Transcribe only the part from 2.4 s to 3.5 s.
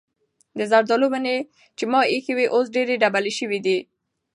اوس ډېرې ډبلې